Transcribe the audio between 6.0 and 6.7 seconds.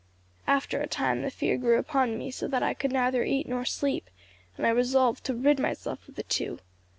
of the two.